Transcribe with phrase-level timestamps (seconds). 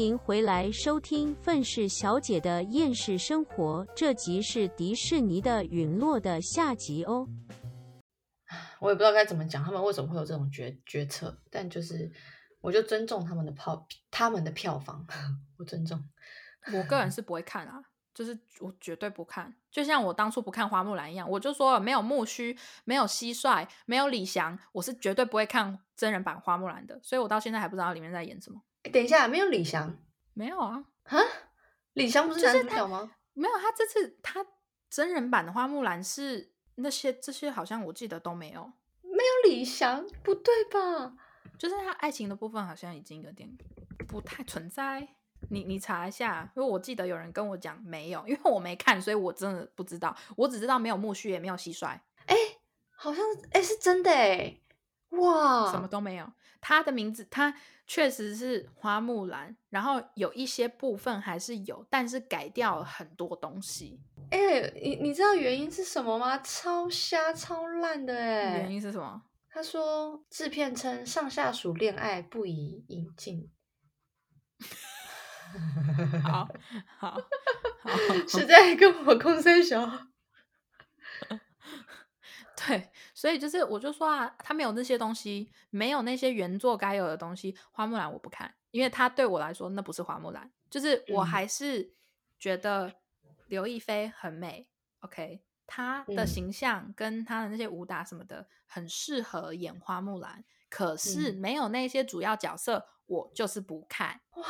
[0.00, 7.28] 迎回来收听《愤世小姐的厌世生活》，这集是迪士尼的陨落的下集哦。
[8.78, 12.10] 我也不知道该怎么讲，他们为什么会有这种决决策，但就是
[12.60, 15.06] 我就尊重他们的票，他们的票房，
[15.58, 16.02] 我尊重。
[16.72, 17.82] 我个人是不会看啊，
[18.14, 28.62] 就是我绝对不看，就像我当初不看花木兰一样，我就说了没有木须，没有蟋蟀，没有李翔，我是绝对不会看真人版花木兰的，所以我到现在还不知道里面在演什么。
[28.82, 29.96] 诶等一下，没有李翔
[30.34, 31.18] 没有啊，哈？
[31.94, 33.12] 李翔不是男主角吗？
[33.34, 34.46] 没有，他这次他
[34.88, 38.72] 真人版的花木兰是那些这些好像我记得都没有，
[39.02, 41.14] 没有李翔，不对吧？
[41.58, 43.50] 就是他爱情的部分好像已经有点
[44.08, 45.08] 不太存在。
[45.48, 50.14] 你你查一下，因为我记得有人跟我讲没有，因为我没看，所以我真的不知道。
[50.36, 52.36] 我只知道没有木须，也没有蟋蟀，哎，
[52.94, 54.58] 好像哎是真的哎，
[55.10, 56.30] 哇，什么都没有。
[56.60, 57.54] 他的名字，他
[57.86, 64.00] 确实是花木兰，然后有一些部分还是有，但是改掉了很多东西。
[64.30, 66.38] 哎，你你知道原因是什么吗？
[66.38, 68.58] 超瞎超烂的哎！
[68.58, 69.22] 原因是什么？
[69.48, 73.50] 他说制片称上下属恋爱不宜引进。
[76.22, 76.48] 好
[76.98, 77.10] 好
[77.82, 77.90] 好，
[78.28, 80.09] 是在跟我空声小。
[82.66, 87.56] 对，所以就是我就说啊，他没有那些东西，没有那些原作该有的东西。
[87.70, 91.92] 花木兰我不看，因为他对我来说那不是花木兰，就是我还是
[92.38, 92.92] 觉得
[93.46, 94.68] 刘亦菲很美。
[95.00, 104.20] OK，她的形象跟她的那些武打什么的很适合演花木兰，可是没有那些主要角色，我就是不看。
[104.34, 104.44] 哇，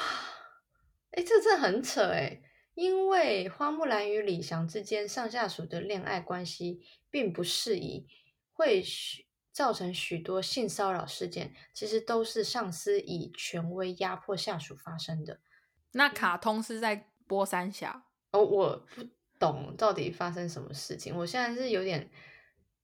[1.12, 2.42] 哎，这这很扯哎，
[2.74, 8.06] 因为花木兰与李翔之间上下属的恋爱关系并不适宜，
[8.52, 15.40] 会许造成许多性骚扰事件，其实都是上司以权威压迫下属发生的。
[15.92, 19.04] 那卡通是在播三峡，哦，我不
[19.38, 22.10] 懂到底发生什么事情，我现在是有点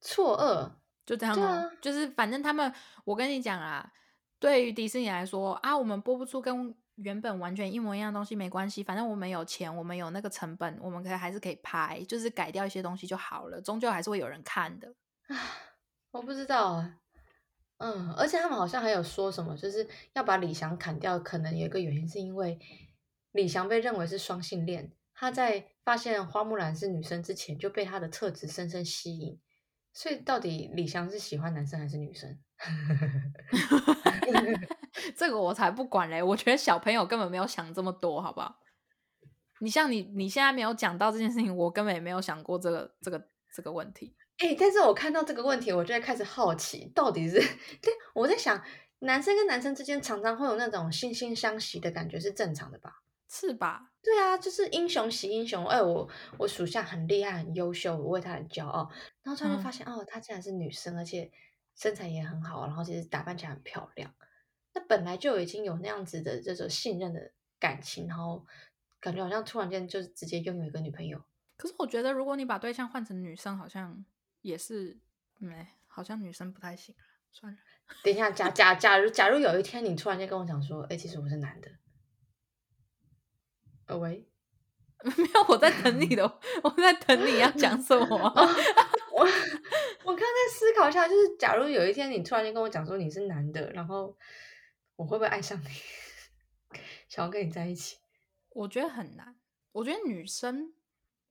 [0.00, 0.72] 错愕。
[1.06, 2.74] 就这样就是反正他们，
[3.04, 3.92] 我跟你讲啊，
[4.40, 14.94] 对于迪士尼来说啊，我们播不出跟原本完全一模一样的东西没关系，反正我们有钱，我们有那个成本，我们可以还是可以拍，就是改掉一些东西就好了，终究还是会有人看的
[15.28, 15.36] 啊。
[16.10, 16.98] 我不知道啊，
[17.76, 22.58] 嗯，而且他们好像还有说什么，就是要把李翔砍掉，可能有一个原因是因为
[23.32, 29.38] 李翔被认为是双性恋，他在发现花木兰是女生之前就被他的特质深深吸引，
[29.92, 32.38] 所以到底李翔是喜欢男生还是女生？
[35.16, 38.56] 这个我才不管嘞，我觉得小朋友根本没有想这么多，好不好？
[39.60, 44.14] 你像你，你现在没有讲到这件事情，我根本也没有想过这个这个这个问题。
[44.38, 47.38] 哎、但是我看到这个问题，我就会开始好奇，到底是
[47.80, 48.62] 对我在想，
[48.98, 53.02] 男生跟男生之间常常会有那种惺惺相惜的感觉，是正常的吧？
[53.28, 53.90] 是吧？
[54.02, 55.66] 对啊，就是英雄惜英雄。
[55.66, 56.08] 哎，我
[56.38, 58.90] 我属下很厉害，很优秀，我为他很骄傲。
[59.22, 61.30] 然后突然就发现，哦，他竟然是女生，而且
[61.76, 64.12] 身材也很好，然后其实打扮起来很漂亮。
[64.74, 68.44] 那本来就已经有那样子的这种信任的感情，然后
[69.00, 71.22] 感觉好像突然间就直接拥有一个女朋友。
[71.56, 74.04] 可是我觉得，如果你把对象换成女生，好像
[74.42, 74.98] 也是，
[75.40, 76.94] 嗯，好像女生不太行。
[77.32, 77.58] 算了，
[78.02, 81.70] 等一下，假假假如假如有一天你突然间跟我讲说，哎，其实我是男的，
[83.86, 84.28] 呃喂，
[85.04, 88.32] 没有，我在等你的，我在等你要讲什么。
[89.12, 89.26] 我
[90.06, 94.16] 我刚才思考一下，就是假如有一天你突然间跟我讲说你是男的，然后
[94.94, 95.68] 我会不会爱上你，
[97.08, 97.98] 想要跟你在一起？
[98.50, 99.36] 我觉得很难。
[99.72, 100.72] 我觉得女生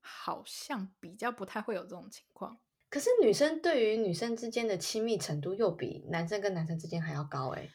[0.02, 2.60] 好像比较不太会有这种情况。
[2.90, 7.70] 可是女生对于女生之间的亲密程度又比男生跟男生之间还要高哎、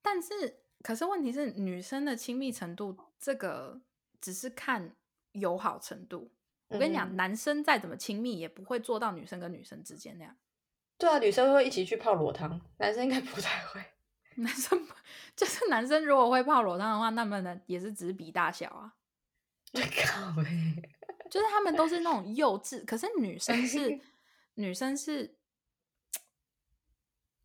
[0.00, 3.80] 但是，可是问题是，女生的亲密程度，这个
[4.20, 4.96] 只是看
[5.32, 6.30] 友好程度。
[6.70, 10.34] 我跟你讲，嗯男生再怎么亲密，也不会做到女生跟女生之间那样。
[10.96, 13.84] 对啊，女生会一起去泡裸汤，男生应该不太会。
[14.36, 14.86] 男生
[15.34, 18.94] 就是男生，如果会泡裸汤的话，那么呢也是只是比大小啊，
[19.74, 20.88] 靠呗，
[21.28, 22.84] 就是他们都是那种幼稚。
[22.84, 24.00] 可是女生是
[24.54, 25.36] 女生是，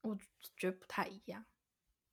[0.01, 0.15] 我
[0.55, 1.43] 觉得不太一样。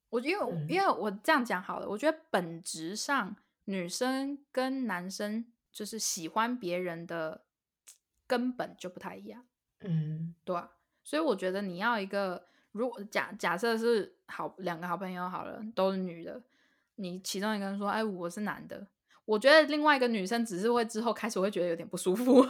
[0.09, 7.45] 我因为我因为我这样讲好了，我觉得本质上女生跟男生就是喜欢别人的
[8.27, 9.45] 根本就不太一样。
[9.81, 10.71] 嗯对啊、
[11.03, 16.41] 所以我觉得你要一个，如果假假设是好两个好朋友好了，都是女的，
[16.95, 18.87] 你其中一个人说，哎，我是男的，
[19.25, 22.47] 我觉得另外一个女生只是会之后开始会觉得有点不舒服。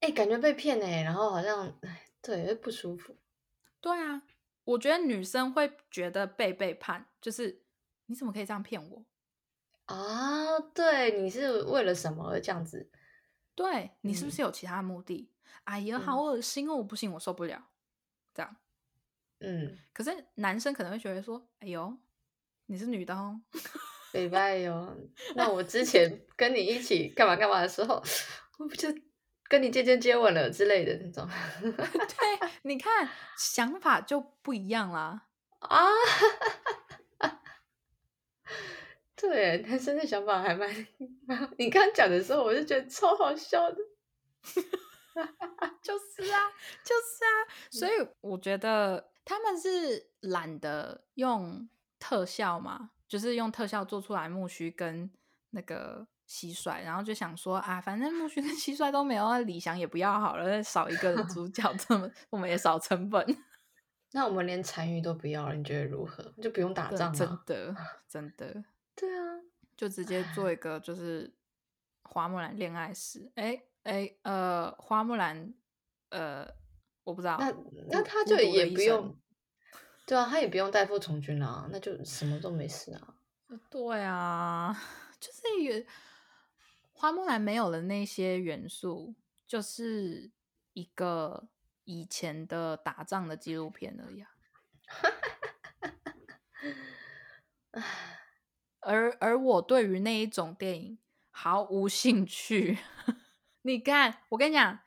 [0.00, 3.16] 哎、感觉被骗哎、然后好像哎，对，不舒服。
[3.80, 4.22] 对啊，
[4.64, 7.62] 我觉得女生会觉得被背叛，就是
[8.06, 9.04] 你怎么可以这样骗我？
[9.86, 12.90] 啊，对，你是为了什么而这样子？
[13.54, 15.30] 对你是不嗯是有其他目的？
[15.64, 16.76] 哎呀，好恶心哦！
[16.76, 17.62] 我不行，我受不了。
[18.34, 18.56] 这样，
[19.40, 21.96] 嗯，可是男生可能会觉得说：“哎呦，
[22.66, 23.40] 你是女的哦。
[24.12, 24.96] 礼拜哟。
[25.34, 28.02] 那我之前 跟你一起干嘛干嘛的时候，
[28.58, 28.88] 我不就
[29.48, 31.28] 跟你渐渐接吻了之类的那种
[31.60, 35.26] 对， 你看想法就不一样啦。
[35.60, 35.86] 啊？
[39.16, 40.68] 对，男生的想法还蛮……
[41.26, 43.78] 蛮你刚讲的时候，我就觉得超好笑的。
[45.82, 46.40] 就是啊，
[46.84, 47.32] 就是啊，
[47.72, 51.66] 所以我觉得他们是懒得用
[51.98, 55.10] 特效嘛，就是用特效做出来木须跟
[55.50, 63.24] 那个蟋蟀，然后就想说啊，反正木须跟蟋蟀都没有，那李翔也不要好了，少一个主角，这么我们也少成本，
[64.12, 66.22] 那我们连残余都不要了，你觉得如何？
[66.42, 67.16] 就不用打仗了？
[67.16, 67.76] 真的
[68.06, 68.64] 真的，
[68.96, 69.38] 对啊，
[69.76, 71.32] 就直接做一个就是
[72.02, 75.54] 花木兰恋爱史，哎哎呃，花木兰
[76.08, 76.48] 呃，
[77.04, 77.52] 我不知道，那
[77.90, 79.16] 那他就也不用，
[80.06, 83.14] 对啊，他也不用代父从军啊，那就什么都没事啊。
[83.70, 84.74] 对啊，
[85.20, 85.86] 就是也
[86.92, 89.14] 花木兰没有了那些元素，
[89.46, 90.30] 就是
[90.72, 91.46] 一个
[91.84, 94.30] 以前的打仗的纪录片而已、啊。
[98.86, 100.98] 而而我对于那一种电影
[101.30, 102.78] 毫无兴趣。
[103.62, 104.78] 你看，我跟你讲，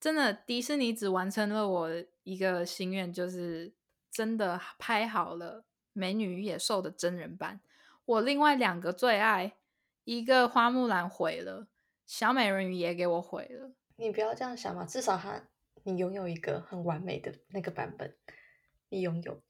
[0.00, 1.90] 真的，迪士尼只完成了我
[2.24, 3.72] 一个心愿，就是
[4.10, 5.60] 真的拍好了
[5.92, 7.60] 《美女与野兽》的真人版。
[8.04, 9.56] 我另外两个最爱，
[10.02, 11.68] 一个花木兰毁了，
[12.06, 13.72] 小美人鱼也给我毁了。
[13.96, 15.40] 你不要这样想嘛，至少他
[15.84, 18.16] 你拥有一个很完美的那个版本，
[18.88, 19.40] 你拥有。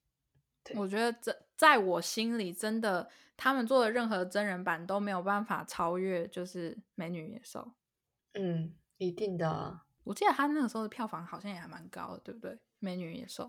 [0.62, 7.60] 对我觉得这在我心里，真的他们做的任何真人版都没有办法超越，就是《美女与野兽》。
[8.34, 9.84] 嗯，一定的啊。
[10.04, 12.50] 我记得他那个时候的票房好像也还蛮高的，对不对？
[12.78, 13.44] 《美女与野兽》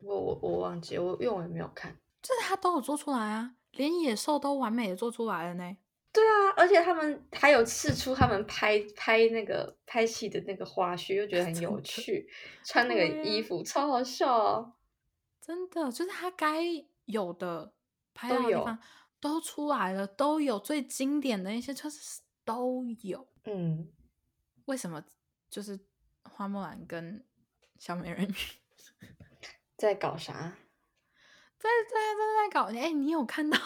[0.00, 1.96] 我我我忘记，我因为我也没有看。
[2.20, 5.76] 就是他都有做出来啊，连野兽都完美的做出来了呢。
[6.12, 12.28] 对啊，而且他们还有试出他们拍拍那个拍戏的那个花絮，又觉得很有 趣，
[12.62, 14.74] 穿那个衣服超好笑哦。
[15.40, 16.62] 真的，就是他该
[17.06, 17.72] 有的
[18.12, 18.78] 拍到的地方
[19.20, 23.26] 都出来了，都有最经典的一些，就是都有。
[23.44, 23.90] 嗯，
[24.66, 25.04] 为什么
[25.48, 25.78] 就是
[26.24, 27.24] 花木兰跟
[27.78, 28.34] 小美人鱼
[29.76, 30.56] 在搞啥？
[31.58, 32.64] 在在在在搞？
[32.72, 33.58] 哎、你有看到？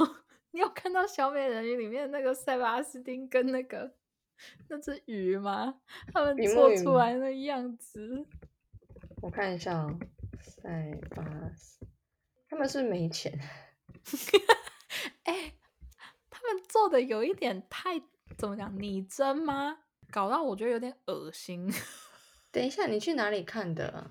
[0.52, 3.94] 你有看到小美人鱼里面那个塞巴斯汀跟那个
[4.68, 5.80] 那只鱼吗？
[6.12, 8.24] 他们做出来的样子，
[9.20, 9.98] 我看一下哦，
[10.40, 11.24] 塞巴
[11.54, 11.86] 斯，
[12.48, 13.38] 他们是没钱？
[15.24, 15.52] 哎、
[16.30, 18.00] 他们做的有一点太
[18.36, 19.78] 怎么讲拟真吗？
[20.10, 21.70] 搞到我觉得有点恶心。
[22.50, 24.10] 等一下，你去哪里看的？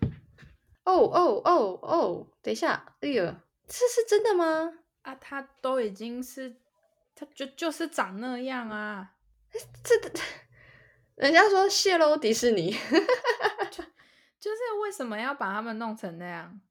[0.83, 4.73] 哦哦哦哦，等一下，哎呀，这是真的吗？
[5.01, 6.55] 啊，他都已经是，
[7.15, 9.15] 他就就是长那样啊，
[9.83, 10.19] 这的，
[11.15, 12.71] 人家说泄露迪士尼，
[14.39, 16.61] 就是为什么要把他们弄成那样？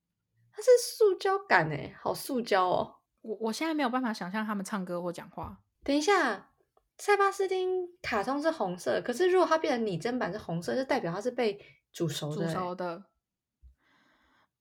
[0.56, 2.96] 它是塑胶感哎，好塑胶哦。
[3.20, 5.60] 我我现在没有办法想象他们唱歌或讲话。
[5.84, 6.48] 等一下，
[6.96, 11.60] 塞巴斯汀卡通是红色，可是如果它变成拟真版是红色，就代表它是被
[11.92, 12.54] 煮熟的煮欸。
[12.54, 13.04] 熟的。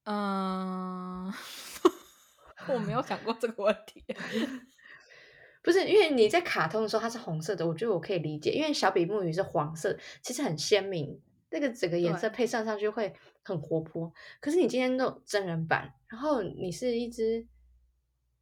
[0.03, 1.33] 嗯，
[2.67, 4.03] 我没有想过这个问题。
[5.63, 14.11] 不是因为你在卡通的时候它是红色的，我觉得我可以理解，因为小比目鱼是黄色，其实很鲜明，那个整个颜色配上上去会很活泼。
[14.39, 17.45] 可是你今天弄真人版，然后你是一只，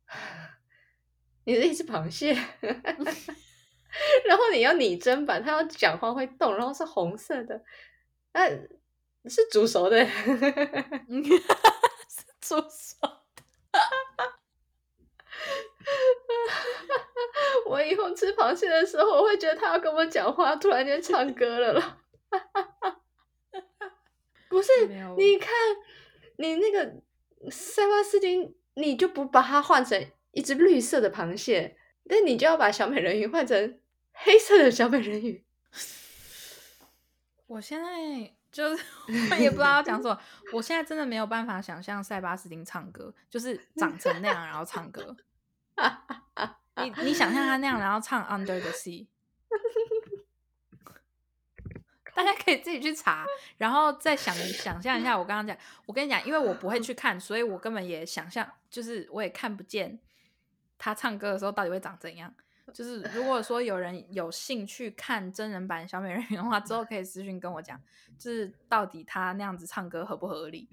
[1.45, 2.33] 你是一只螃蟹，
[4.25, 7.63] 然后你要拟真版，它要讲话会动，然后是红色的，
[8.33, 8.49] 那、
[9.29, 10.03] 是煮熟的。
[11.07, 13.43] 嗯是煮熟的。
[17.65, 22.02] 我以后吃螃蟹的时候，我会觉得他要跟我讲话，突然间唱歌了啦。
[24.49, 24.71] 不是，
[25.17, 25.49] 你看
[26.37, 27.01] 你那个
[27.49, 33.79] 塞巴斯汀，你就不把它换成一只绿色的螃蟹，但你就要把小美人鱼换成
[34.11, 35.43] 黑色的小美人鱼。
[37.47, 38.83] 我现在就是
[39.31, 40.19] 我也不知道要讲什么，
[40.53, 45.15] 我现在真的没有办法想象塞巴斯汀唱歌，就是长成那样然后唱歌。
[46.77, 49.05] 你你想象他那样，然后唱《Under the Sea》，
[52.15, 53.25] 大家可以自己去查，
[53.57, 55.57] 然后再想想象一下我刚刚讲。
[55.85, 59.99] 我跟你讲，因为我不会去看，所以我根本也想象，就是我也看不见
[60.77, 62.33] 他唱歌的时候到底会长怎样。
[62.73, 67.79] 就是如果说有人有兴趣看真人版小美人鱼的话，之后可以私信跟我讲，
[68.17, 70.69] 就是到底他那样子唱歌合不合理？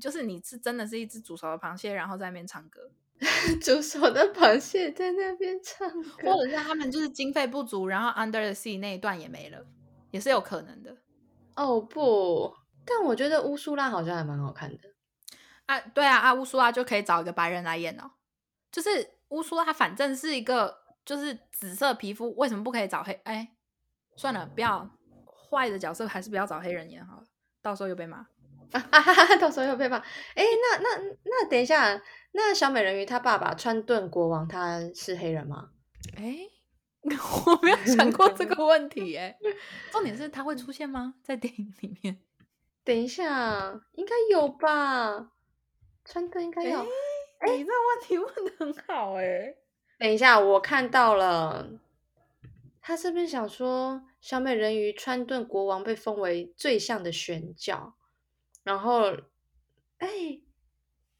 [0.00, 2.90] 就是你是真的是一只煮熟的螃蟹，然后在那边唱歌，
[3.60, 9.66] 煮熟的螃蟹在那边唱歌，或者是他们就是经费不足，然后 Under the Sea 那一段也没了，
[10.16, 10.96] 也是有可能的。
[11.54, 12.54] 哦不，
[12.86, 14.78] 但我觉得乌苏拉好像还蛮好看的。
[15.66, 18.10] 啊，对啊，啊乌苏拉就可以找一个白人来演哦。
[18.72, 23.12] 就是乌苏拉，反正是一个就是紫色皮肤，为什么不可以找黑？
[23.24, 23.54] 哎，
[24.16, 24.88] 算了，不要
[25.50, 27.24] 坏的角色，还是不要找黑人演好了，
[27.60, 28.26] 到时候又被骂。
[28.72, 28.80] 啊，
[29.38, 29.98] 到时候又被骂。
[30.34, 30.88] 哎，那那
[31.24, 32.00] 那，等一下，
[32.32, 35.70] 那小美人鱼她爸爸川顿国王他是黑人吗？
[36.16, 36.36] 哎，
[37.46, 39.16] 我没有想过这个问题。
[39.16, 39.38] 哎，
[39.92, 41.14] 重点是他会出现吗？
[41.22, 42.20] 在电影里面？
[42.84, 45.32] 等一下，应该有吧？
[46.04, 46.80] 川顿应该有。
[47.38, 49.14] 哎，你这问题问的很好。
[49.14, 49.54] 哎，
[49.98, 51.68] 等一下，我看到了，
[52.80, 57.94] 他是不是想说小美人鱼川顿国王被封为最像的选角？
[58.62, 59.12] 然后，
[59.98, 60.40] 哎，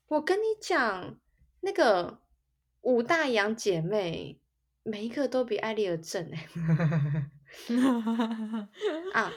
[0.09, 1.19] 我跟你讲，
[1.61, 2.21] 那个
[2.81, 4.41] 五大洋姐妹，
[4.87, 6.49] 每一个都比艾丽儿正哎。
[9.13, 9.33] 啊，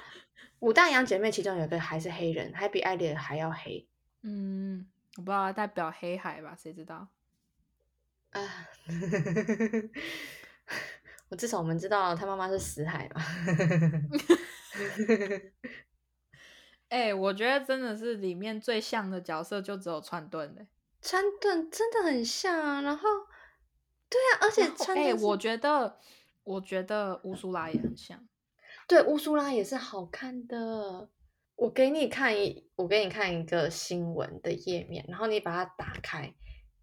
[0.59, 3.87] 五大洋姐妹其中有一个还是黑人，还比艾丽儿还要黑。
[4.21, 4.87] 嗯，
[5.17, 6.55] 我不知道代表黑海吧？
[6.55, 7.07] 谁知道？
[8.31, 8.67] 啊，
[11.29, 13.21] 我至少我们知道他妈妈是死海嘛。
[16.89, 20.67] 哎，我觉得真的是里面最像的角色就只有川顿嘞。
[21.01, 23.07] 川顿真的很像啊，然后，
[24.09, 25.99] 对啊，而且川顿，我觉得，
[26.43, 28.27] 我觉得乌苏拉也很像。
[28.87, 31.09] 对，乌苏拉也是好看的。
[31.55, 36.33] 我给你看一，我给你看一个新闻的页面，然后你把它打开。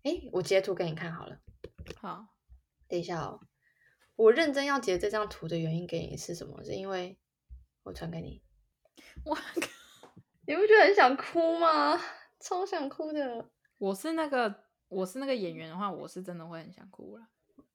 [0.03, 1.39] 哎，我截图给你看好了。
[2.01, 2.27] 好，
[2.87, 3.41] 等一下哦。
[4.15, 6.63] 我认真要截这张图的原因给你是什么？
[6.63, 7.19] 是因为
[7.83, 8.43] 我传给你。
[9.25, 9.37] 我。
[10.47, 12.01] 你不觉得很想哭吗？
[12.39, 13.51] 超想哭的。
[13.79, 17.27] 我是那个，我是那个演员的话，我是真的会很想哭了。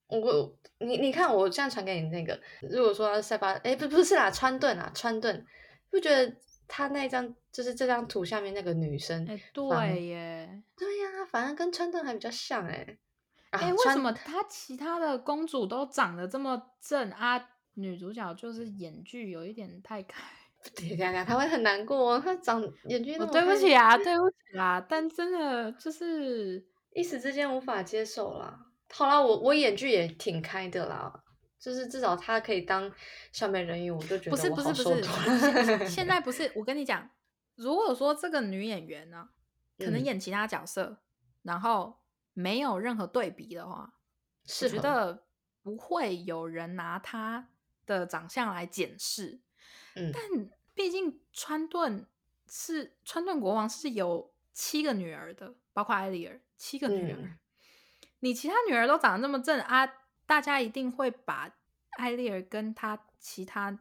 [0.07, 2.39] 我，你，你看，我现在传给你那个。
[2.61, 5.45] 如果说塞巴，哎，不，不是啦，川顿啊，川顿，
[5.89, 6.35] 不觉得
[6.67, 9.25] 他那张就是这张图下面那个女生？
[9.29, 12.97] 哎，对耶，对呀，反而跟川顿还比较像哎。
[13.51, 17.49] 哎，为什么他其他的公主都长得这么正啊？
[17.75, 20.21] 女主角就是演剧有一点太开。
[20.75, 22.19] 对呀，他会很难过。
[22.19, 24.85] 他长眼睛，对不起啊，对不起啦。
[24.87, 28.67] 但真的就是一时之间无法接受啦。
[28.93, 31.23] 好啦，我我演剧也挺开的啦，
[31.59, 32.91] 就是至少他可以当
[33.31, 35.87] 小美人鱼，我就觉得不是不是不是。
[35.87, 37.09] 现在不是我跟你讲，
[37.55, 39.29] 如果说这个女演员呢，
[39.77, 41.01] 可能演其他角色，
[41.43, 42.01] 然后
[42.33, 43.93] 没有任何对比的话，
[44.45, 45.23] 是觉得
[45.61, 47.49] 不会有人拿她
[47.85, 49.39] 的长相来检视。
[49.93, 52.05] 但毕竟川顿
[52.47, 57.39] 是川顿国王是有七个女儿的，包括艾丽儿七个女儿。
[58.19, 59.91] 你其他女儿都长得那么正啊，
[60.27, 61.51] 大家一定会把
[61.97, 63.79] 艾丽儿跟她其他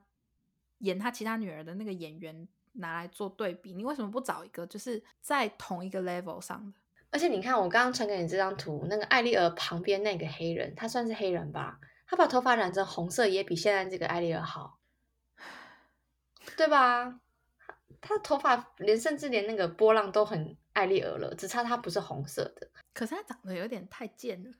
[0.78, 3.74] 演她其他女儿的那个演员拿来做对比。
[3.74, 6.78] 你为什么不找一个就是在同一个 level 上的？
[7.10, 11.78] 而且你看，我刚刚传给你这张图，那个艾丽儿旁边那个黑人，他算是黑人吧？
[12.06, 14.78] 他把头发染成红色，也比现在这个艾丽儿好。
[16.56, 17.20] 对吧？
[18.00, 22.68] 他头发连甚至连那个波浪都很艾丽儿了，只差他不是红色的。
[22.92, 24.50] 可是他长得有点太贱了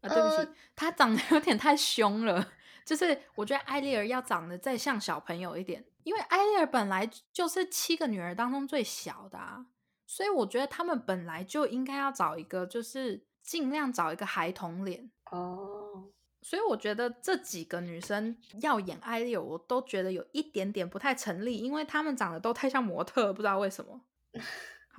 [0.00, 0.08] 啊！
[0.08, 2.52] 对不起，他长得 有点太凶了。
[2.84, 9.66] 就是我觉得艾丽儿要长得再像小朋友一点，因为艾丽儿本来就是七个女儿当中最小的，啊，
[10.06, 16.08] 所以我觉得他们本来就应该要找一个，就是尽量找一个孩童脸哦。
[16.42, 24.00] 所以我觉得这几个女生要演艾丽，我都觉得有一点点不太成立，因为她们长得都太像模特，不知道为什么。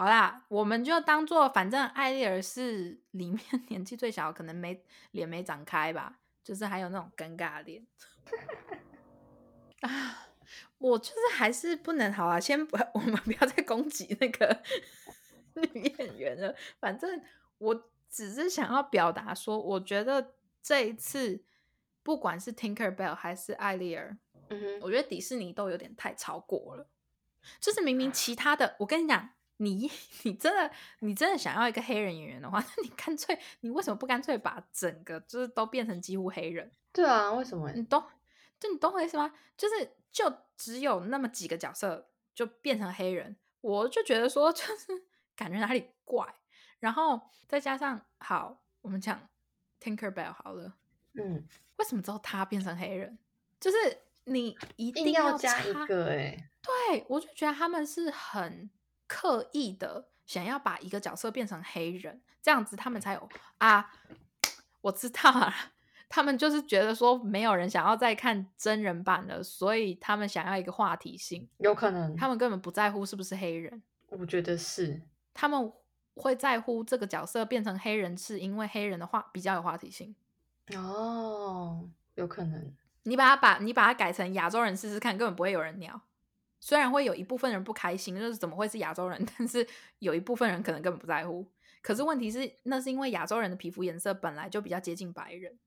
[0.01, 3.39] 好啦，我们就当做反正艾丽儿是里面
[3.69, 7.85] 年纪最小，可能没脸没长开吧，就是还有那种尴尬脸。
[9.81, 10.27] 啊，
[10.79, 14.63] 我就是还是不能好啊，先不， 我们不要再攻击那个
[15.75, 16.55] 女演员了。
[16.79, 17.21] 反正
[17.59, 20.33] 我只是想要表达说，我觉得。
[20.63, 21.43] 这一次，
[22.03, 24.15] 不管是 Tinker Bell 还是艾丽儿，
[24.49, 26.87] 嗯哼，我觉得迪士尼都有点太超过了。
[27.59, 29.31] 就是明明其他的，我跟你讲，
[29.61, 29.89] 你
[30.23, 36.71] 你真的你真的想要一个黑人演员的话， 那你干脆你为什么不干脆把整个就是都变成几乎黑人？
[36.91, 37.71] 对啊，为什么？
[37.71, 38.03] 你懂？
[38.59, 39.33] 就你懂我意思吗？
[39.55, 46.35] 就是就只有那么几个角色就变成黑人，我就觉得说 就是感觉哪里怪。
[46.79, 49.27] 然后再加上好，我们讲。
[49.83, 50.75] Tinker Bell 好了，
[51.13, 51.43] 嗯，
[51.77, 53.17] 为什么之后他变成黑人？
[53.59, 58.69] 就是你一硬定要加一个哎、对，我就觉得他们是很
[59.11, 63.91] 刻意的想要把一个角色变成黑人，这样子他们才有啊。
[64.79, 65.53] 我知道了，
[66.07, 71.49] 他们就是觉得说没有人想要再看真人版了，所以他们想要一个话题性。
[71.57, 75.01] 有可能，他们根本不在乎是不是黑人，我觉得是，
[75.33, 75.73] 他们
[76.15, 80.15] 会在乎这个角色变成黑人，是因为黑人的话比较有话题性。
[80.73, 86.01] 哦，有可能，你把它把你把它改成亚洲人试试看，根本不会有人鸟。
[86.61, 89.67] 虽然会有一部分人不开心，就是怎么会是亚洲人， 但是
[89.99, 91.45] 有一部分人可能根本不在乎。
[91.81, 95.57] 可是问题是，那是因为亚洲人的皮肤颜色本来就比较接近白人，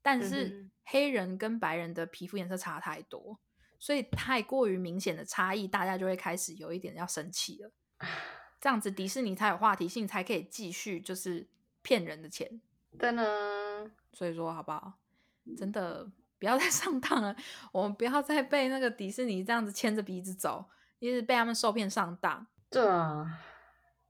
[0.00, 3.38] 但嗯是黑人跟白人的皮肤颜色差太多，
[3.78, 7.70] 所以太过于明显的差异，大家就会开始有一点要生气了。
[8.58, 11.46] 这样子迪士尼才有话题性，才可以继续就是
[11.82, 12.60] 骗人的钱。
[12.98, 14.94] 噔噔，所以说，好不好？
[15.56, 17.36] 真的不要再 上当了，
[17.70, 20.64] 我们不要再被那个迪士尼这样子牵着鼻子走，
[20.98, 22.44] 一直被他们受骗上当。
[22.70, 23.38] 对啊，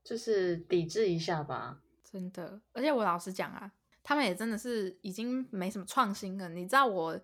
[0.05, 1.81] 就是抵制一下吧。
[2.05, 3.71] 真的，而且我老实讲啊，
[4.03, 6.49] 他们也真的是已经没什么创新了。
[6.49, 7.21] 你知道我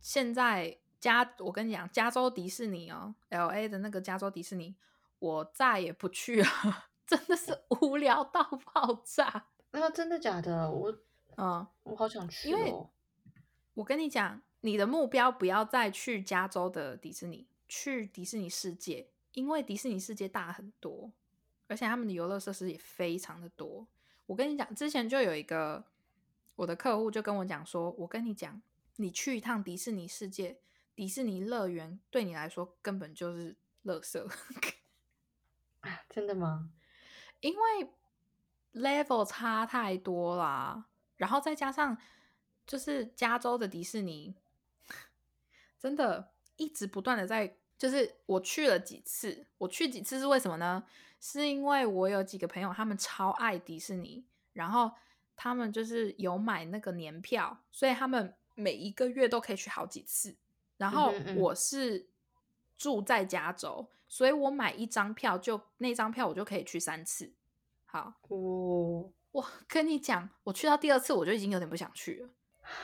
[0.00, 4.74] 现在加，我跟你讲，加州迪士尼哦，L A 的那个加州迪士尼，
[5.18, 6.48] 我再也不去了，
[7.06, 8.42] 真的是无聊到
[8.72, 9.46] 爆炸。
[9.72, 10.70] 那、真的假的？
[10.70, 10.94] 我
[11.36, 12.90] 嗯，我好想去因为哦。
[13.74, 21.10] 我跟你讲，你的目标不要再去加州的迪士尼，去迪士尼世界，因为迪士尼世界大很多，
[21.68, 23.86] 而且他们的游乐设施也非常的多。
[24.26, 25.84] 我跟你讲，之前就有一个
[26.56, 28.60] 我的客户就跟我讲说，我跟你讲，
[28.96, 30.58] 你去一趟迪士尼世界，
[30.94, 34.30] 迪士尼乐园对你来说根本就是垃圾，
[35.80, 36.70] 啊真的吗？
[37.40, 37.90] 因为
[38.74, 41.96] level 差太多啦，然后再加上
[42.70, 44.32] 就是加州的迪士尼，
[45.76, 50.84] 真的一直不断的在，就是我去了几次，我去几次是为什么呢？
[51.18, 54.92] 是因为我有几个朋友他们超爱迪士尼，然后
[55.34, 60.36] 他们就是有买那个年票，所以他们每一个月都可以去好几次。
[60.76, 62.06] 然后我是
[62.78, 67.32] 住在加州，所以我买一张票就那张票我就可以去三次。
[67.86, 72.28] 好，哦，我跟你讲，我去到第二次我就已经有点不想去了，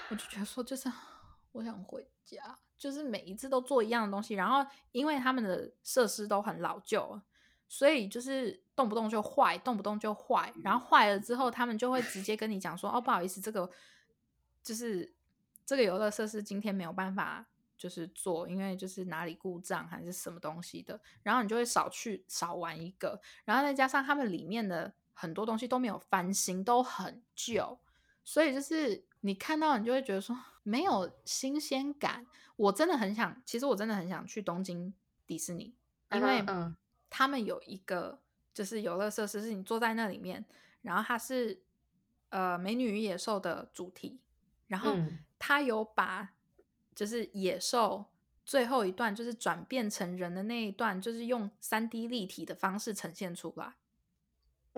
[0.09, 0.91] 我就觉得说就是
[1.53, 7.21] 我想回家，就是每一次都做一样的东西，然后因为他们的设施都很老旧，
[7.69, 13.71] 所以就是动不动就坏，动不动就坏，然后坏了之后，他们就会直接跟你讲说，哦，不好意思，这个
[14.63, 15.15] 就是
[15.65, 17.47] 这个游乐设施今天没有办法。
[17.79, 27.79] 就是做，因为就是哪里故障还是什么东西的，然后你就会少去少玩一个，然后再加上他们里面的很多东西都没有翻新，都很旧，
[28.25, 32.25] 所以就是你看到你就会觉得说没有新鲜感。
[32.55, 34.95] 我真的很想，其实我真的很想去东京
[35.27, 35.75] 迪士尼，
[36.13, 36.45] 因为
[37.11, 38.21] 他们有一个
[38.55, 40.43] 就是游乐设施，是你坐在那里面，
[40.81, 41.61] 然后它是
[42.31, 44.21] 呃美女与野兽的主题，
[44.69, 46.33] 然后嗯它有把
[46.95, 48.07] 就是野兽
[48.45, 53.75] 最后一段就是转变成人的那一段，就是用三 D 立体的方式呈现出来。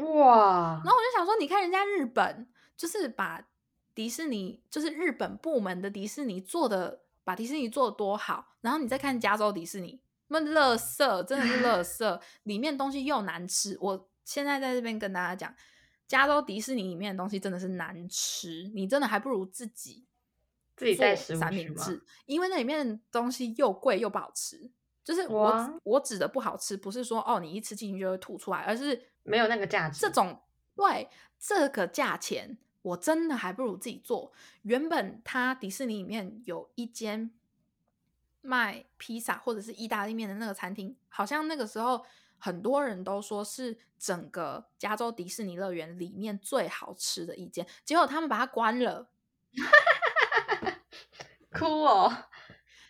[0.03, 3.47] 哇然，后我就想说，你看人家日本就是把
[3.99, 8.55] 迪士尼，就是日本部门的迪士尼做的，把迪士尼做的多好。
[8.61, 13.77] 然后你再看加州迪士尼，那乐色真的是乐色， 里面东西又难吃。
[13.81, 15.53] 我现在在这边跟大家讲，
[16.07, 20.07] 加州迪士尼里面的东西真的是难吃，你真的还不如自己
[20.77, 24.71] 自己带食物三明治，因为那里面的东西又贵又不好吃。
[25.03, 29.99] 就是我我指的不好吃，不是说哦你一吃进去就会吐出来，而是没有那个价值。
[29.99, 30.41] 这种
[30.77, 34.33] 对这个价钱，我真的还不如自己做。
[34.63, 37.31] 原本它迪士尼里面有一间
[38.41, 42.05] 卖披萨或者是意大利面的那个餐厅，好像那个时候
[42.39, 49.11] 很多人都说是整个加州迪士尼乐园里面最好吃的一间，结果他们把它关了。
[51.51, 52.13] 哭哦，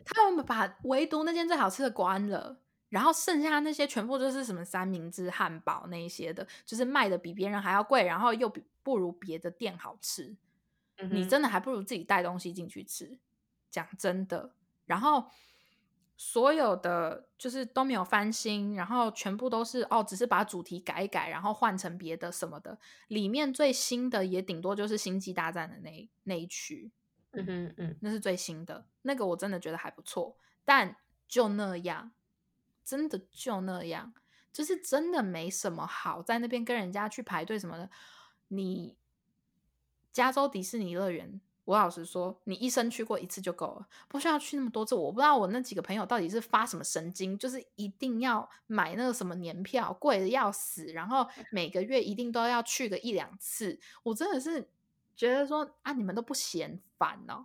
[0.05, 10.37] 他们把唯独那间最好吃的关了，然后剩下那些全部就是什么三明治、汉堡那一些的，就是卖的比别人还要贵，然后又比不如别的店好吃。
[11.11, 13.19] 你真的的还不如自己带东西进去吃。
[13.71, 14.55] 讲真的，
[14.87, 15.27] 然后
[16.17, 22.77] 所有的就是都没有翻新，然后全部都是哦，只是把主题改一改，然后换成别的什么的。
[23.09, 26.91] 里面最新的也顶多就是星际大战的那那一区，
[27.33, 30.97] 嗯哼嗯，那是最新的，那个我真的觉得还不错，但
[31.29, 32.11] 就那样，
[32.89, 34.15] 真的就那样，
[34.51, 37.91] 就是真的没什么好在那边跟人家去排队什么的。
[38.49, 38.97] 你
[40.11, 44.95] 加州迪士尼乐园，我老实说，你一生去过一次就够了，不需要去那么多次。
[44.95, 53.79] 我不知道我那几个朋友到底是发什么神经，就是一定要买那个什么年票，贵的要死，然后每个月一定都要去个一两次。
[54.03, 54.67] 我真的是
[55.15, 57.45] 觉得说啊，你们都不嫌烦哦？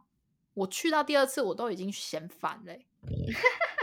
[0.53, 2.87] 我去到第二次，我都已经嫌烦嘞。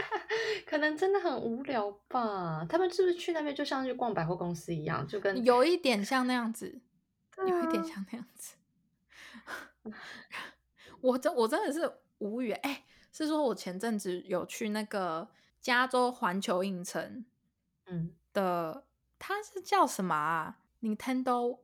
[0.65, 2.65] 可能真的很无聊吧？
[2.69, 6.79] 他们是不是去那边就像去逛百货公司一样，就跟有一点像那样子，
[7.37, 8.55] 有一点啊像那样子。
[11.01, 15.27] 我真我真的是无语哎、是说我前阵子有去那个
[15.59, 17.25] 加州环球影城
[17.87, 18.85] 嗯的，
[19.17, 21.57] 它是叫什么啊？Nintendo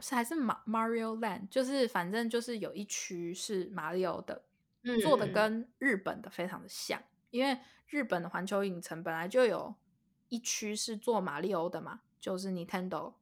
[0.00, 1.48] 是还是马 Mario Land？
[1.48, 4.42] 就是反正就是有一区是马里奥的，
[4.82, 7.56] 嗯做的嗯跟日本的非常的像，因为
[7.90, 9.74] 日本的环球影城本来就有
[10.28, 13.12] 一区是做马里奥的嘛，就是 Nintendo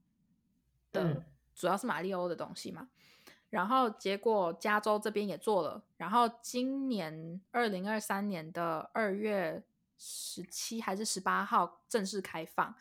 [0.93, 2.89] 的，嗯主要是马里奥的东西嘛。
[3.51, 9.65] 然后结果加州这边也做了，然后今年二零二三年的二月
[9.97, 12.75] 十七还是十八号正式开放。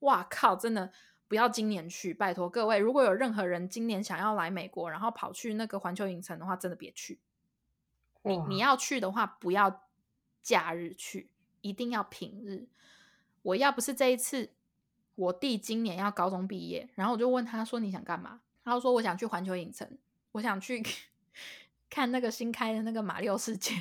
[0.00, 0.56] 哇靠！
[0.56, 0.90] 真的
[1.28, 7.20] 不要今年去，拜托各位，如果有任何人今年想要来美国，然后跑去那个环球影城的话，真的别去。
[8.22, 9.82] 你你要去的话，不要
[10.42, 11.30] 假日去，
[11.64, 12.68] 一定要平日。
[13.42, 14.52] 我要不是这一次，
[15.14, 18.42] 我弟今年要高中毕业，然后我就问他说你想干嘛？
[18.62, 19.98] 他说我想去环球影城，
[20.32, 20.82] 我想去
[21.88, 23.72] 看那个新开的那个马里奥世界。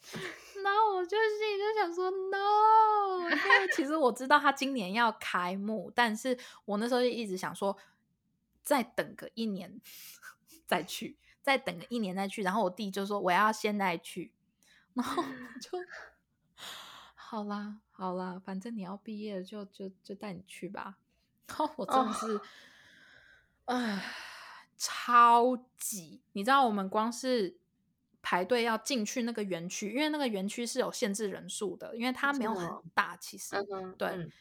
[0.62, 7.76] 然后我就心里就想说，no，因为其实我知道他今年要开幕，但是我那时候就一直想说，
[8.62, 9.80] 再等个一年
[10.66, 12.42] 再去，再等个一年再去。
[12.42, 14.32] 然后我弟就说我要现在去，
[14.94, 15.22] 然后
[15.60, 15.78] 就
[17.30, 20.96] 好啦好啦，反正你要毕业了就就就带你去吧。
[21.46, 22.40] 然后我真的是，
[23.66, 24.02] 唉、
[24.78, 27.58] 超级，你知道我们光是
[28.22, 34.08] 排队要进去那个园区，因为那个园区是有限制人数的，因为它没有很大，其实、嗯对。
[34.08, 34.32] 嗯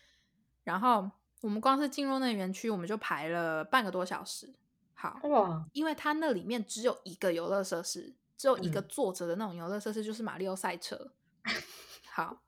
[0.63, 4.53] 然后我们光是进入那个园区，我们就排了半个多小时。
[4.93, 11.11] 好，哇因为它那里面只有一个游乐设施，只有一个嗯坐着的那种游乐设施，就是马里奥赛车。
[12.11, 12.41] 好，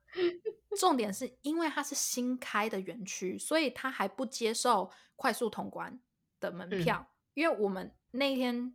[0.78, 6.00] 重点是因为它是新开的园区，所以它还不接受快速通关
[6.40, 6.84] 的门嗯。
[6.84, 7.08] 票。
[7.34, 8.74] 因为我们那一天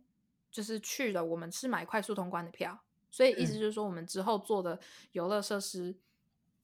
[0.51, 2.79] 就是去了，我们是买快速通关的票，
[3.11, 3.59] 所以意思嗯。
[3.59, 4.79] 就是说，我们之后做的
[5.11, 5.95] 游乐设施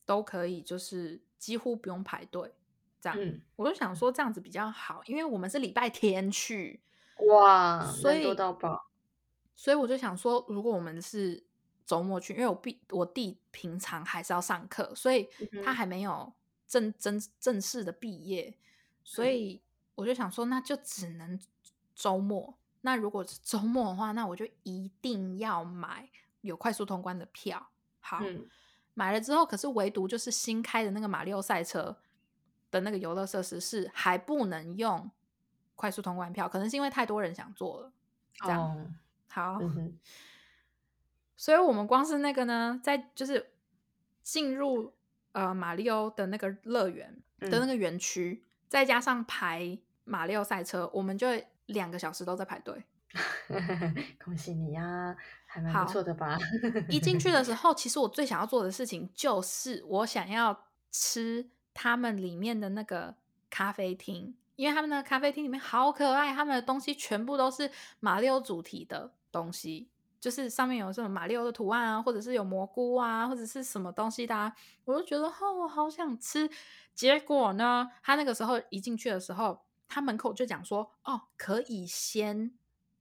[0.05, 2.53] 都可以，就是几乎不用排队。
[2.99, 3.41] 这样，嗯。
[3.55, 6.81] 我就想说这样子比较好，因为我们是礼拜天去，
[7.27, 8.87] 哇，所以到爆，
[9.55, 11.43] 所以我就想说，如果我们是
[11.85, 15.29] 周末去，因为我弟我弟平常还是要上课，所以
[15.63, 16.31] 他还没有
[16.67, 18.55] 正正正式的毕业，
[19.03, 19.61] 所嗯以
[19.95, 21.39] 我就想说，那就只能
[21.95, 22.57] 周末。
[22.81, 26.09] 那如果是周末的话，那我就一定要买
[26.41, 27.69] 有快速通关的票。
[27.99, 28.47] 好，嗯
[28.93, 31.97] 买了之后，可是唯独就是新开的那个马里奥赛车
[32.69, 35.09] 的那个游乐设施是还不能用
[35.75, 37.91] 快速通关票，可能是因为太多人想做了。
[38.33, 38.87] 这样哦，
[39.29, 39.59] 好，
[41.41, 43.51] 所以我们光是那个呢，在就是
[44.21, 44.93] 进入
[45.31, 51.27] 呃马里奥的那个乐园的那嗯个园区，再加上排马里奥赛车，我们就
[51.65, 52.83] 两个小时都在排队。
[54.23, 56.37] 恭喜你呀，还蛮好不错的吧？
[56.87, 63.15] 一进去的 时候，其实我最想要做的事情就是我想要吃他们里面的那个
[63.49, 69.89] 咖啡厅，因为他们的咖啡厅里面好可爱，他们的东西全部都是马里奥主题的东西，
[70.21, 74.55] 就是上面有什么马里奥的图案啊，或者是有蘑菇啊，或者是什么东西的、啊，
[74.85, 76.47] 我就觉得哦，我好想吃。
[76.93, 82.51] 结果呢，他那个时候一进去的时候，他门口就讲说，哦，可以先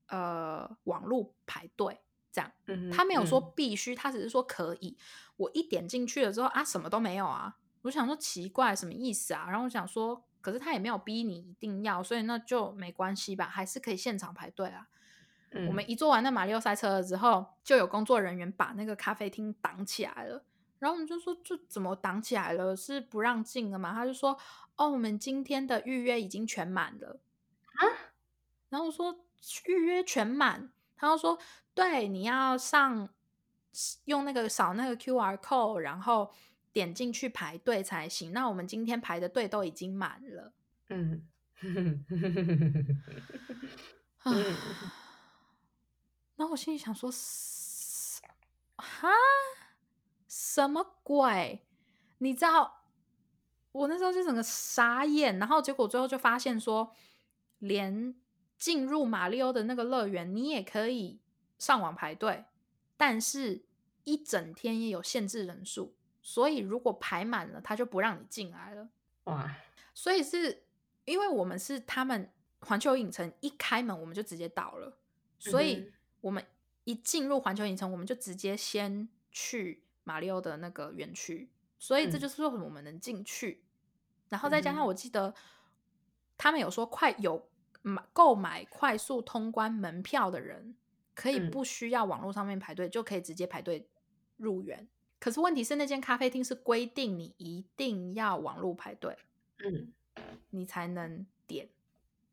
[0.06, 2.00] 呃网路排队
[2.32, 2.50] 这样。
[2.90, 4.96] 他没有说嗯必须，他只是说可以。
[5.36, 9.44] 我一点进去了之后啊，什么都没有啊，我想说奇怪，什么意思啊？
[9.50, 14.88] 然后我想说，可是他也没有逼你一定要，所以那就没关系吧，还是可以现场排队啊。
[15.52, 20.44] 嗯我们一做完那马里奥赛车了之后，就有工作人员把那个咖啡厅挡起来了。
[20.78, 22.74] 然后我们就说，这怎么挡起来了？
[22.74, 23.92] 是不让进了吗？
[23.92, 24.38] 他就说，
[24.76, 27.20] 哦，我们今天的预约已经全满了。
[27.74, 27.84] 啊？
[28.70, 29.24] 然后我说
[29.66, 31.38] 预约全满，他就说，
[31.74, 33.08] 对，你要上
[34.04, 36.32] 用那个扫那个 QR code，然后
[36.72, 38.32] 点进去排队才行。
[38.32, 40.52] 那我们今天排的队都已经满了。
[40.88, 41.28] 嗯，
[44.22, 44.56] 啊嗯
[46.40, 48.22] 然后我心里想说，嘶
[48.76, 49.10] 哈，
[50.26, 51.66] 什么鬼？
[52.16, 52.86] 你知道，
[53.72, 56.94] 我那时候就整个傻眼，然后结果最后就发现说，
[57.58, 58.14] 连
[58.56, 61.20] 进入马里奥的那个乐园，你也可以
[61.58, 62.46] 上网排队，
[62.96, 63.66] 但是
[64.04, 68.88] 一整天也有限制人数，所以如果排满了，他就不让你进来了。
[69.24, 69.54] 哇，
[69.92, 70.64] 所以是
[71.04, 74.96] 因为我们是他们环球影城一开门我们就直接到了，
[75.38, 76.44] 所以我们
[76.84, 83.62] 一进入环球影城，我们就直接先去马里奥的那个园区，所以这嗯就是为什么我们能进去。
[84.28, 85.34] 然后再加嗯上我记得
[86.38, 87.48] 他们有说快有
[87.82, 90.76] 买购买快速通关门票的人，
[91.14, 93.88] 可以嗯不需要网络上面排队，就可以直接排队
[94.36, 94.88] 入园。
[95.18, 99.18] 可是问题是，那间咖啡厅是规定你一定要网络排队，
[99.58, 99.92] 嗯，
[100.50, 101.68] 你才能点。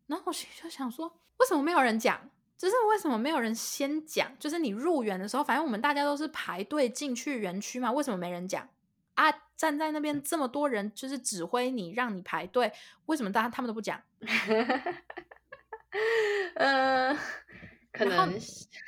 [0.05, 2.29] 然后我心里就想说，为什么没有人讲？
[2.57, 4.31] 就是为什么没有人先讲？
[4.39, 8.67] 就是你入园的时候，反正我们大家都是排队进去园区嘛，为什么没人讲
[9.13, 9.31] 啊？
[9.55, 12.71] 站在那边这么多人，就是指挥你让你排队，
[13.07, 13.99] 为什么大家他们都不讲？
[16.53, 17.17] 呃，
[17.91, 18.39] 可能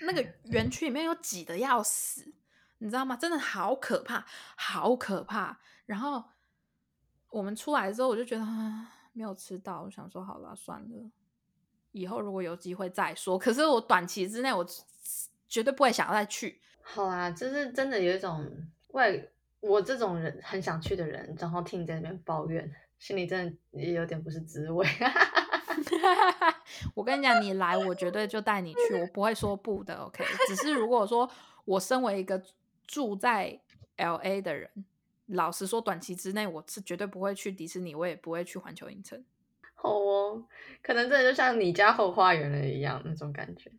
[0.01, 2.31] 那个园区里面又挤得要死，
[2.77, 3.15] 你知道吗？
[3.15, 4.23] 真的好可怕，
[4.55, 5.59] 好可怕。
[5.87, 6.23] 然后
[7.31, 11.11] 我们出来之后，我就觉得啊，没有吃到，我想说好了，算了，
[11.91, 13.37] 以后如果有机会再说。
[13.37, 14.65] 可是我短期之内，我
[15.47, 16.59] 绝对不会想要再去。
[16.81, 18.45] 好啊，就是真的有一种
[18.89, 19.27] 外
[19.59, 24.87] 我这种人很想去的人，然后听你在那边抱怨，心里真的也有点不是滋味。
[26.95, 29.95] 我跟你讲，你来，我绝对就带你去，我不会说不的。
[29.95, 31.29] OK，只是如果说
[31.65, 32.41] 我身为一个
[32.87, 33.59] 住在
[33.97, 34.69] LA 的人，
[35.27, 39.23] 老实说，短期之内我是绝对不会去迪士尼，我也不会去环球影城。
[39.81, 40.43] 好哦，
[40.81, 43.71] 可能真的就像你家后花园了一样那种感觉。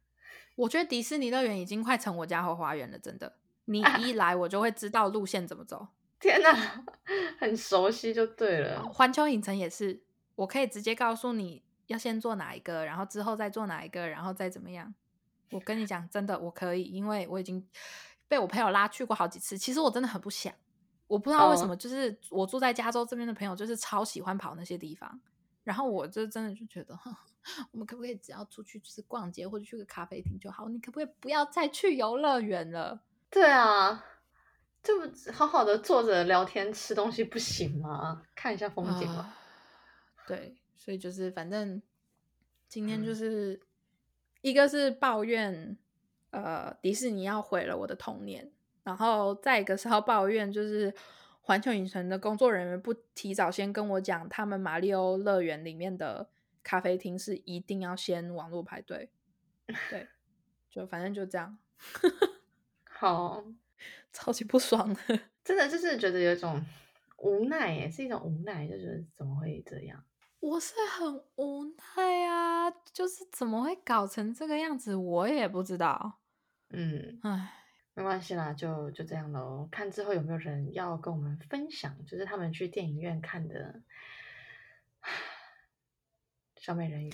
[0.57, 3.37] 我觉得迪士尼乐园已经快成我家后花园了，真的。
[3.67, 5.89] 你 一来，我就会知道路线怎么走。
[6.19, 6.85] 天哪，
[7.39, 8.83] 很熟悉就对了。
[8.85, 10.03] 环球影城也是，
[10.37, 14.95] 我可以直接告诉你要先做哪一个，然后之后再做哪一个，然后再怎么样。
[15.51, 17.67] 我跟你讲，真的我可以，因为我已经
[18.27, 19.57] 被我朋友拉去过好几次。
[19.59, 20.53] 其实我真的很不想，
[21.07, 25.21] 我不知道为什哦么，就是我住在加州这边的朋友，就是超喜欢跑那些地方。
[25.64, 27.14] 然后我就真的就觉得，哼
[27.73, 30.68] 我们可不可以只要出去就是逛街或者去个咖啡厅就好？
[30.68, 33.01] 你可不可以不要再去游乐园了？
[33.31, 34.05] 对啊，
[34.83, 34.94] 就
[35.33, 38.23] 好好的坐着聊天吃东西不行吗？
[38.35, 39.16] 看一下风景嘛。
[39.20, 39.37] 啊
[40.27, 41.83] 对，所以就是反正
[42.68, 43.61] 今天就嗯是、
[44.42, 45.77] 一个是抱怨，
[46.31, 48.53] 呃，迪士尼要毁了我的童年，
[48.85, 50.94] 然后再一个是要抱怨，就是
[51.51, 56.31] 环球影城的工作人员不提早先跟我讲，他们马里奥乐园里面的
[56.63, 59.11] 咖啡厅是一定要先网络排队。
[59.91, 60.07] 对，
[60.71, 61.59] 就反正就这样，
[62.89, 63.43] 好，
[64.13, 65.21] 超级不爽的。
[65.43, 66.65] 真的就是觉得有一种
[67.19, 70.05] 无奈耶，是一种无奈，就觉得怎么会这样？
[70.39, 71.65] 我是很无
[71.97, 76.21] 奈啊，就是怎么会搞成这个样子，我也不知道。
[76.69, 77.60] 嗯，唉，
[78.01, 79.69] 没关系啦，就就这样喽。
[79.71, 83.83] 看之后有没有人要跟我们分享，就是他们去电影院看的
[86.57, 87.11] 《小美人鱼》。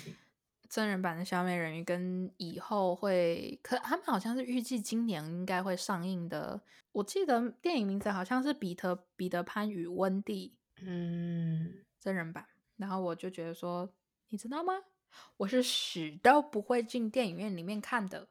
[0.69, 6.61] 真人版的小美人鱼跟以后会，可他们好像是预计今年应该会上映的。
[6.93, 12.47] 我记得电影名字好像是彼得彼得潘与温蒂嗯，真人版，
[12.77, 13.93] 然后我就觉得说，
[14.29, 14.73] 你知道吗？
[15.39, 18.29] 我是死都不会进电影院里面看的，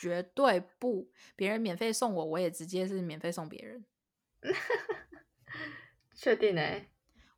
[0.00, 1.10] 绝对不。
[1.36, 3.84] 别人免费送我，我也直接是免费送别人。
[6.16, 6.88] 确定哎、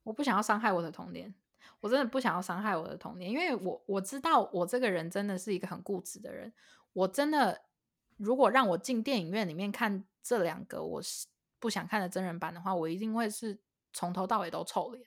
[0.05, 1.35] 我不想要伤害我的童年，
[1.81, 6.53] 我真的不想要伤害我的童年，因为我我知道我这个人真的是一个很固执的人，
[6.92, 7.62] 我真的
[8.16, 11.27] 如果让我进电影院里面看这两个我是
[11.59, 13.59] 不想看的真人版的话，我一定会是
[13.92, 15.05] 从头到尾都臭脸，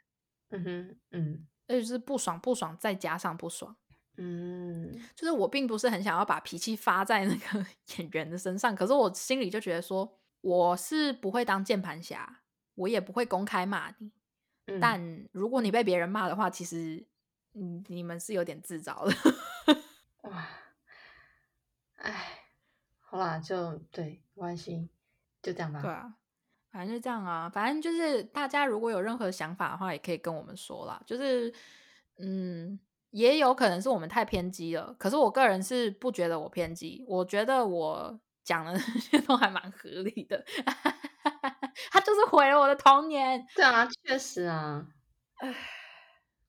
[0.50, 3.76] 嗯哼，嗯而且就是不爽不爽再加上不爽，
[4.18, 7.66] 嗯，就是我并不是很想要把脾气发在那个
[7.98, 12.42] 演员的身上，可是我心里就觉得说我是不会当键盘侠，
[12.76, 14.12] 我也不会公开骂你。
[14.68, 17.06] 嗯但如果你被别人骂的话，其实
[17.54, 19.14] 嗯，你们是有点自找的。
[20.24, 20.48] 哇，
[21.98, 22.40] 哎，
[23.00, 24.90] 好啦，就对，没关系，
[25.44, 25.82] 就这样吧。
[25.82, 26.16] 对啊，
[26.72, 27.48] 反正就这样啊。
[27.48, 31.00] 反正就是大家如果有任何想法的话，也可以跟我们说啦。
[31.06, 31.54] 就是
[32.18, 32.80] 嗯，
[33.16, 40.44] 也有可能是我们太偏激了，可是我个人是不觉得我偏激，我觉得我讲的 那些都还蛮合理的。
[41.92, 43.48] 他就是毁了我的童年。
[43.56, 44.86] 对啊，确实啊，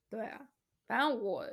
[0.09, 0.41] 对啊，
[0.85, 1.45] 反正我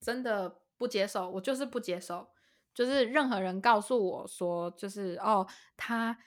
[0.00, 2.28] 真的不接受，我就是不接受，
[2.74, 6.18] 就是任何人告诉我说，就是哦，他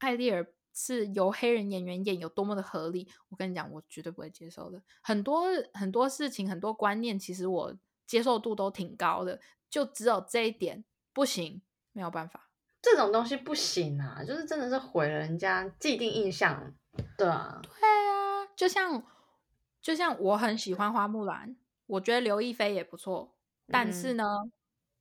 [0.00, 0.46] 艾丽尔
[0.78, 4.80] 是由黑人演员演有多么的合理，我跟你讲，我绝对不会接受的。
[5.02, 11.60] 很多很多事情，很多观念，其实我接受度都挺高的，就只有这一点不行，
[11.90, 12.48] 没有办法。
[12.80, 16.72] 这种东西不行啊，就是真的是毁了人家既定印象。
[17.16, 19.02] 对啊，对啊，就像
[19.82, 23.34] 就像我很喜欢花木兰，我觉得刘亦菲也不错，
[23.66, 24.24] 但是呢，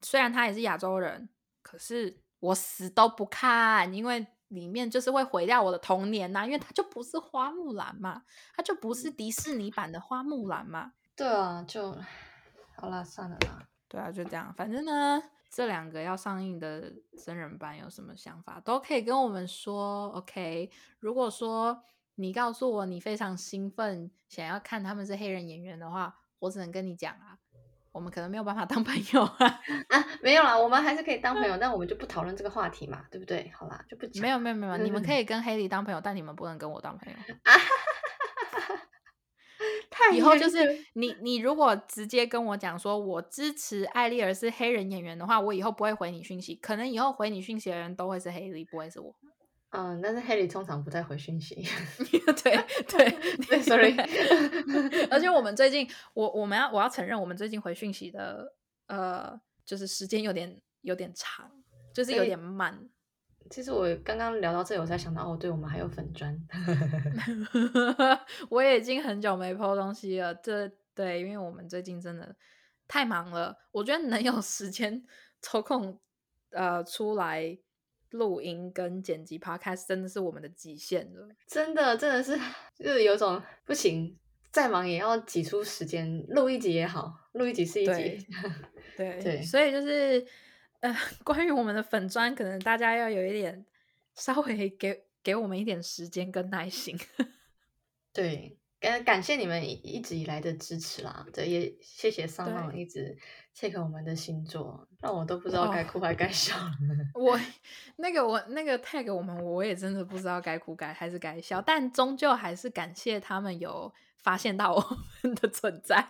[0.01, 1.29] 虽然她也是亚洲人，
[1.61, 8.23] 可是我死都不看，因为里面就是会毁掉我的童年呐、因为它就不是花木兰嘛，
[8.55, 10.93] 它就不是迪士尼版的花木兰嘛。
[11.15, 11.91] 对啊，就
[12.75, 13.67] 好啦，算了啦。
[13.87, 14.53] 对啊，就这样。
[14.53, 20.09] 反正呢，这两个要上映的真人版有什么想法，都可以跟我们说。
[20.09, 21.83] OK，如果说
[22.15, 27.37] 你告诉我你非常兴奋，想要看他们是黑人演员的话，我只能跟你讲啊，
[27.97, 29.59] 我们可能没有办法当朋友啊。
[29.89, 33.51] 啊，没有啦，我们还是可以当朋友，但我们就不讨论这个话题嘛，对不对？
[33.57, 34.21] 好啦，就不讲。
[34.21, 37.17] 没有没有没有，你们可以跟黑莉当朋友，但你们不能跟我当朋友。
[39.89, 49.15] 太以后就是你，你如果直接跟我讲说我支持艾丽儿是黑人演员的话，我以后不会回你讯息，可能以后回你讯息的人都会是黑莉，不会是我。
[49.71, 51.67] 嗯，但是黑里通常不太回讯息。
[52.43, 53.11] 对对
[53.47, 53.95] 对，sorry
[55.11, 58.53] 而且我们最近，我我们要我要承认，我们最近回讯息的
[58.87, 61.51] 呃，就是时间有点有点长，
[61.93, 62.89] 就是有点慢。
[63.49, 66.37] 其实我刚刚聊到这里，我才想到，哦，对，我们还有粉砖。
[68.49, 72.35] 我也已经很久没 PO 东西了，这对，因为我们最近真的
[72.87, 75.01] 太忙了，我觉得能有时间
[75.41, 75.97] 抽空
[76.51, 77.57] 呃出来
[78.17, 81.29] 录音跟剪辑 Podcast，真的是我们的极限了。
[81.45, 82.37] 真的，真的是，
[82.77, 84.17] 就是有种不行，
[84.51, 88.27] 再忙也要挤出时间录一集也好，录一集是一对集。
[88.97, 90.25] 对对所以就是
[90.79, 93.65] 呃， 关于我们的粉砖，可能大家要有一点
[94.15, 96.97] 稍微给给我们一点时间跟耐心。
[98.11, 101.25] 对，感感谢你们一一直以来的支持啦。
[101.33, 103.17] 对，也谢谢上对浪一直
[103.55, 106.71] check 我们的星座，让我都不知道该哦哭还该笑了。
[107.15, 107.39] 我
[107.95, 116.07] 那个我那个 tag 我们，我也真的不知道该哭该还是该笑，但终究还是感谢他们有发现到我们的存在。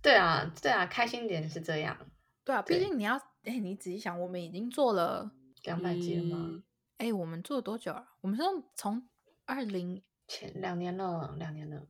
[0.00, 1.96] 对啊，对啊，开心点是这样。
[2.44, 5.30] 对啊，毕竟你要，哎、你仔细想，我们已经做了
[5.64, 6.62] 200集了吗？
[6.98, 8.04] 哎、我们做了多久啊？
[8.20, 8.42] 我们是
[8.76, 9.08] 从
[9.44, 11.86] 二零，前两年了，两年了。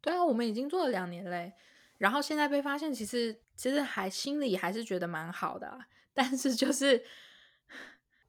[0.00, 1.52] 对啊，我们已经做了两年嘞。
[1.98, 7.04] 然后现在被发现，其实其实还心里还是觉得蛮好的、啊， 但是就是，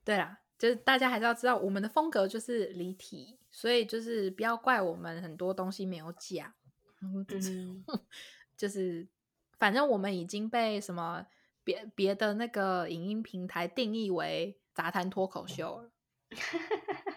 [0.04, 6.52] 对啦，就是大家还是要知道，我们的风格就是离题，所以就是不要怪我们很多东西没有讲，
[8.58, 9.08] 就是
[9.60, 11.24] 反正我们已经被什么
[11.64, 15.92] 别别的那个影音平台定义为杂谈脱口秀了。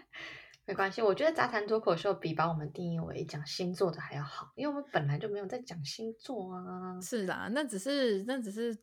[0.69, 7.01] 没关系，我觉得杂谈脱口秀比把我们定义为讲星座的还要好，因为我们本来就没有在讲星座啊。
[7.01, 8.77] 是啦，那只是那只是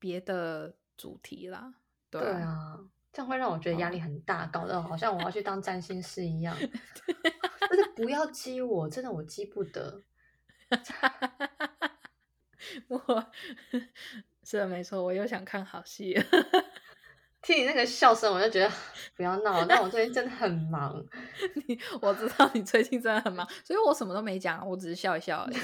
[0.00, 1.72] 别的主题啦。
[2.10, 2.76] 对对啊，
[3.12, 6.56] 这样会让我觉得压力很大，搞得好像我要去当占星师一样。
[7.60, 10.02] 但是不要激我，真的我激不得。
[12.88, 13.30] 我
[14.42, 16.24] 是的，没错，我又想看好戏了。
[17.48, 18.70] 听你那个笑声，我就觉得
[19.16, 19.64] 不要闹。
[19.64, 21.02] 但我最近真的很忙，
[21.66, 25.56] 你我知道你最近真的很忙， 所以我什么都没讲，我只是笑一笑而已。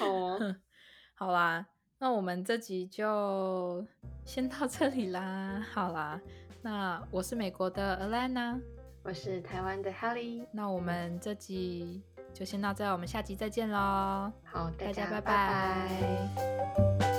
[0.00, 0.56] 好哦，
[1.14, 1.66] 好啦，
[1.98, 3.84] 那我们这集就
[4.24, 5.62] 先到这里啦。
[5.74, 6.18] 好啦，
[6.62, 8.58] 那我是美国的 Alana，
[9.02, 17.17] 我是台湾的 Helly，那我们这集就先到这，我们下集再见喽，好，大家拜家拜拜